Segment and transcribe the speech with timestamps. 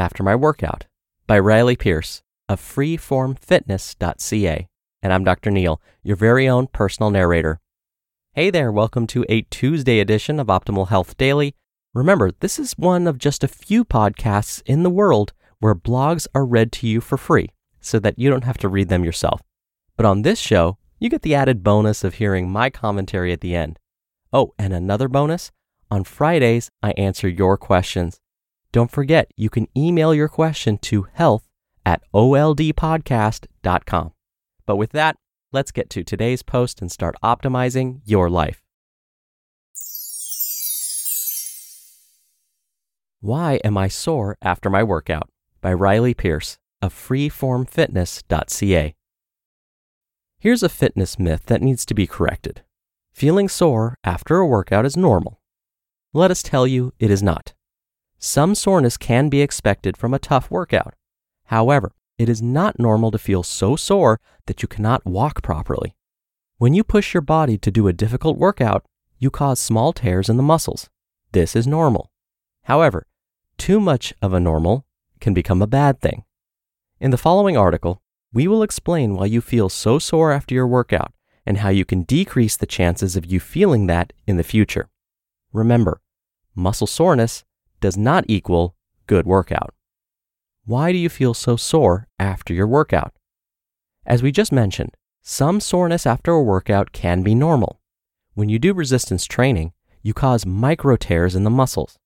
[0.00, 0.86] After My Workout?
[1.26, 4.68] by Riley Pearce of freeformfitness.ca.
[5.02, 5.50] And I'm Dr.
[5.50, 7.60] Neal, your very own personal narrator.
[8.32, 11.54] Hey there, welcome to a Tuesday edition of Optimal Health Daily.
[11.92, 16.46] Remember, this is one of just a few podcasts in the world where blogs are
[16.46, 17.50] read to you for free
[17.82, 19.42] so that you don't have to read them yourself.
[19.98, 23.54] But on this show, you get the added bonus of hearing my commentary at the
[23.54, 23.78] end.
[24.32, 25.50] Oh, and another bonus
[25.90, 28.18] on Fridays, I answer your questions.
[28.72, 31.46] Don't forget, you can email your question to health
[31.84, 34.12] at oldpodcast.com.
[34.66, 35.16] But with that,
[35.52, 38.62] let's get to today's post and start optimizing your life.
[43.20, 45.28] Why Am I Sore After My Workout?
[45.60, 48.94] by Riley Pearce of freeformfitness.ca.
[50.38, 52.62] Here's a fitness myth that needs to be corrected.
[53.12, 55.42] Feeling sore after a workout is normal.
[56.14, 57.52] Let us tell you it is not.
[58.22, 60.92] Some soreness can be expected from a tough workout.
[61.46, 65.96] However, it is not normal to feel so sore that you cannot walk properly.
[66.58, 68.84] When you push your body to do a difficult workout,
[69.18, 70.90] you cause small tears in the muscles.
[71.32, 72.10] This is normal.
[72.64, 73.06] However,
[73.56, 74.84] too much of a normal
[75.18, 76.24] can become a bad thing.
[77.00, 78.02] In the following article,
[78.34, 81.14] we will explain why you feel so sore after your workout
[81.46, 84.90] and how you can decrease the chances of you feeling that in the future.
[85.54, 86.02] Remember,
[86.54, 87.44] muscle soreness
[87.80, 88.76] does not equal
[89.06, 89.74] good workout.
[90.64, 93.14] Why do you feel so sore after your workout?
[94.06, 97.80] As we just mentioned, some soreness after a workout can be normal.
[98.34, 101.98] When you do resistance training, you cause micro tears in the muscles.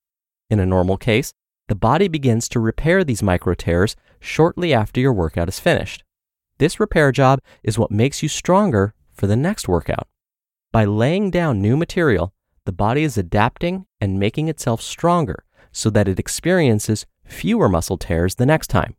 [0.51, 1.33] In a normal case,
[1.69, 6.05] the body begins to repair these micro tears shortly after your workout is finished.
[6.59, 10.09] This repair job is what makes you stronger for the next workout.
[10.73, 12.33] By laying down new material,
[12.65, 18.37] the body is adapting and making itself stronger so that it experiences fewer muscle tears
[18.37, 18.97] the next time.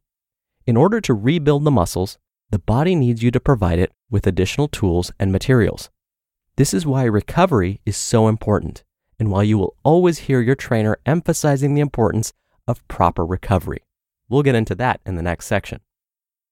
[0.67, 2.19] In order to rebuild the muscles,
[2.51, 5.89] the body needs you to provide it with additional tools and materials.
[6.57, 8.83] This is why recovery is so important,
[9.19, 12.33] and why you will always hear your trainer emphasizing the importance
[12.67, 13.83] of proper recovery.
[14.29, 15.79] We'll get into that in the next section.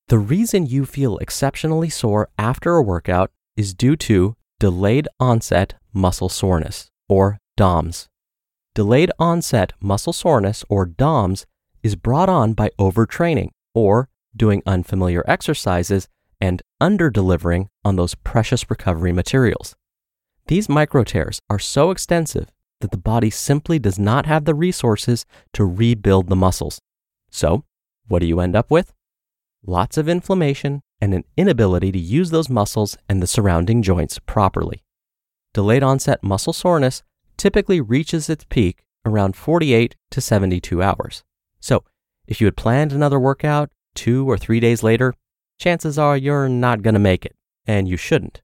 [0.07, 6.29] The reason you feel exceptionally sore after a workout is due to delayed onset muscle
[6.29, 8.09] soreness, or DOMS.
[8.75, 11.45] Delayed onset muscle soreness, or DOMS,
[11.83, 16.07] is brought on by overtraining or doing unfamiliar exercises
[16.41, 19.75] and under-delivering on those precious recovery materials.
[20.47, 22.49] These micro tears are so extensive
[22.81, 26.79] that the body simply does not have the resources to rebuild the muscles.
[27.29, 27.65] So,
[28.07, 28.91] what do you end up with?
[29.63, 34.83] Lots of inflammation and an inability to use those muscles and the surrounding joints properly.
[35.53, 37.03] Delayed onset muscle soreness
[37.43, 41.25] typically reaches its peak around 48 to 72 hours.
[41.59, 41.83] So,
[42.25, 45.13] if you had planned another workout two or three days later,
[45.59, 47.35] chances are you're not going to make it,
[47.67, 48.41] and you shouldn't.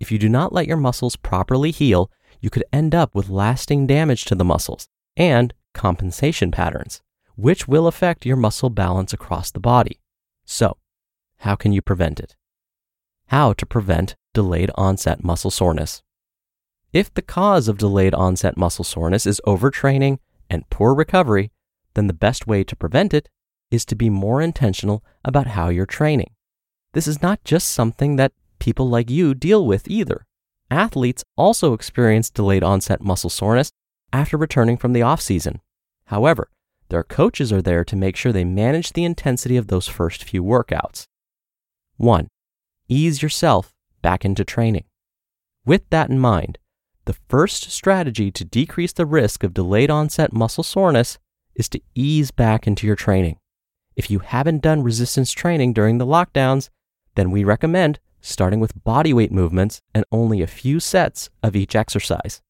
[0.00, 3.86] If you do not let your muscles properly heal, you could end up with lasting
[3.86, 7.02] damage to the muscles and compensation patterns,
[7.36, 10.00] which will affect your muscle balance across the body.
[10.44, 10.78] So,
[11.36, 12.34] how can you prevent it?
[13.28, 16.02] How to prevent delayed onset muscle soreness.
[16.94, 21.50] If the cause of delayed onset muscle soreness is overtraining and poor recovery,
[21.94, 23.28] then the best way to prevent it
[23.68, 26.30] is to be more intentional about how you're training.
[26.92, 28.30] This is not just something that
[28.60, 30.24] people like you deal with either.
[30.70, 33.72] Athletes also experience delayed onset muscle soreness
[34.12, 35.60] after returning from the off season.
[36.06, 36.48] However,
[36.90, 40.44] their coaches are there to make sure they manage the intensity of those first few
[40.44, 41.06] workouts.
[41.96, 42.28] 1.
[42.88, 44.84] Ease yourself back into training.
[45.66, 46.58] With that in mind,
[47.06, 51.18] the first strategy to decrease the risk of delayed onset muscle soreness
[51.54, 53.38] is to ease back into your training.
[53.96, 56.70] If you haven't done resistance training during the lockdowns,
[57.14, 62.40] then we recommend starting with bodyweight movements and only a few sets of each exercise.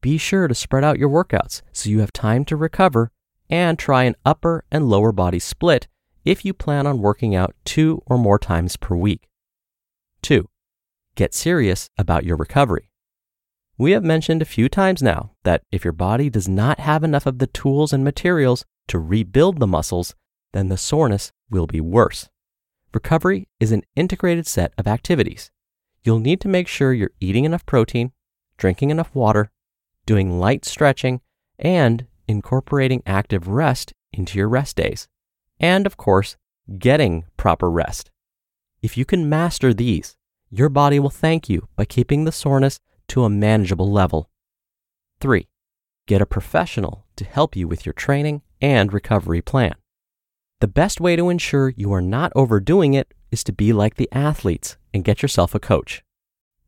[0.00, 3.12] Be sure to spread out your workouts so you have time to recover
[3.50, 5.86] and try an upper and lower body split
[6.24, 9.28] if you plan on working out two or more times per week.
[10.22, 10.48] 2.
[11.14, 12.88] Get serious about your recovery.
[13.78, 17.26] We have mentioned a few times now that if your body does not have enough
[17.26, 20.14] of the tools and materials to rebuild the muscles,
[20.52, 22.28] then the soreness will be worse.
[22.92, 25.50] Recovery is an integrated set of activities.
[26.04, 28.12] You'll need to make sure you're eating enough protein,
[28.58, 29.50] drinking enough water,
[30.04, 31.20] doing light stretching,
[31.58, 35.08] and incorporating active rest into your rest days.
[35.58, 36.36] And of course,
[36.78, 38.10] getting proper rest.
[38.82, 40.16] If you can master these,
[40.50, 42.78] your body will thank you by keeping the soreness
[43.12, 44.30] to a manageable level.
[45.20, 45.46] 3.
[46.06, 49.74] Get a professional to help you with your training and recovery plan.
[50.60, 54.08] The best way to ensure you are not overdoing it is to be like the
[54.12, 56.02] athletes and get yourself a coach.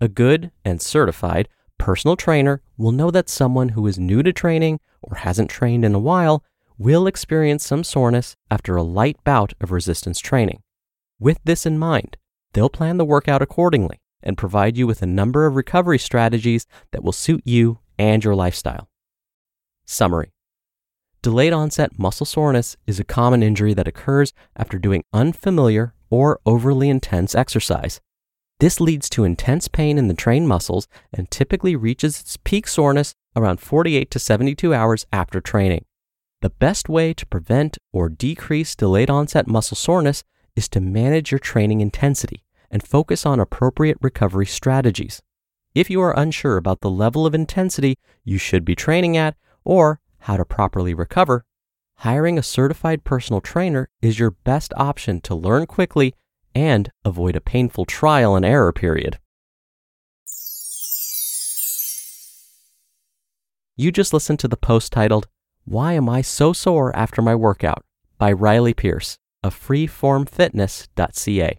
[0.02, 1.48] A good and certified
[1.78, 5.94] personal trainer will know that someone who is new to training or hasn't trained in
[5.94, 6.44] a while
[6.76, 10.62] will experience some soreness after a light bout of resistance training.
[11.18, 12.18] With this in mind,
[12.52, 17.04] they'll plan the workout accordingly and provide you with a number of recovery strategies that
[17.04, 18.88] will suit you and your lifestyle.
[19.84, 20.32] Summary
[21.22, 26.88] Delayed onset muscle soreness is a common injury that occurs after doing unfamiliar or overly
[26.88, 28.00] intense exercise.
[28.60, 33.14] This leads to intense pain in the trained muscles and typically reaches its peak soreness
[33.36, 35.84] around 48 to 72 hours after training.
[36.40, 40.24] The best way to prevent or decrease delayed onset muscle soreness
[40.54, 42.43] is to manage your training intensity
[42.74, 45.22] and focus on appropriate recovery strategies.
[45.74, 50.00] If you are unsure about the level of intensity you should be training at or
[50.18, 51.44] how to properly recover,
[51.98, 56.16] hiring a certified personal trainer is your best option to learn quickly
[56.52, 59.20] and avoid a painful trial and error period.
[63.76, 65.28] You just listened to the post titled,
[65.64, 67.84] Why Am I So Sore After My Workout?
[68.18, 71.58] by Riley Pearce of freeformfitness.ca.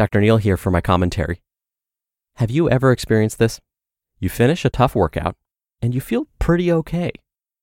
[0.00, 0.22] Dr.
[0.22, 1.42] Neal here for my commentary.
[2.36, 3.60] Have you ever experienced this?
[4.18, 5.36] You finish a tough workout
[5.82, 7.10] and you feel pretty okay.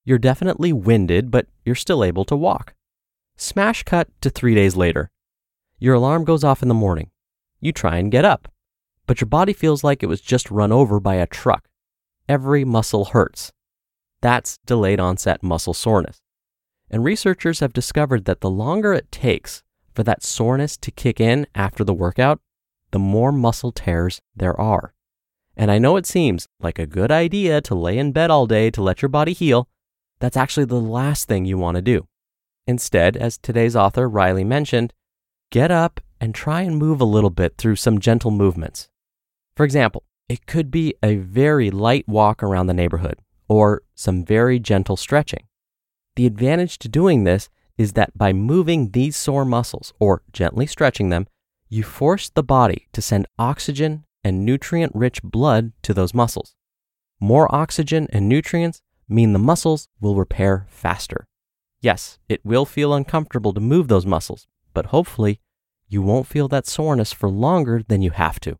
[0.05, 2.75] You're definitely winded, but you're still able to walk.
[3.37, 5.09] Smash cut to three days later.
[5.79, 7.09] Your alarm goes off in the morning.
[7.59, 8.47] You try and get up,
[9.07, 11.67] but your body feels like it was just run over by a truck.
[12.29, 13.51] Every muscle hurts.
[14.21, 16.21] That's delayed onset muscle soreness.
[16.87, 19.63] And researchers have discovered that the longer it takes
[19.97, 22.39] for that soreness to kick in after the workout,
[22.91, 24.93] the more muscle tears there are.
[25.55, 28.69] And I know it seems like a good idea to lay in bed all day
[28.69, 29.67] to let your body heal.
[30.19, 32.07] That's actually the last thing you want to do.
[32.67, 34.93] Instead, as today's author Riley mentioned,
[35.49, 38.89] get up and try and move a little bit through some gentle movements.
[39.55, 44.59] For example, it could be a very light walk around the neighborhood or some very
[44.59, 45.47] gentle stretching.
[46.15, 51.09] The advantage to doing this is that by moving these sore muscles or gently stretching
[51.09, 51.27] them,
[51.69, 56.55] you force the body to send oxygen and nutrient rich blood to those muscles.
[57.19, 61.27] More oxygen and nutrients mean the muscles will repair faster.
[61.81, 65.39] Yes, it will feel uncomfortable to move those muscles, but hopefully
[65.87, 68.57] you won't feel that soreness for longer than you have to.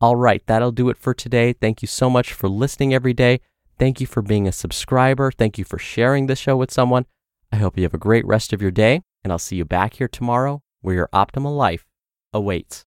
[0.00, 1.52] All right, that'll do it for today.
[1.52, 3.40] Thank you so much for listening every day.
[3.78, 5.30] Thank you for being a subscriber.
[5.30, 7.06] Thank you for sharing the show with someone.
[7.52, 9.94] I hope you have a great rest of your day, and I'll see you back
[9.94, 11.86] here tomorrow where your optimal life
[12.32, 12.84] awaits.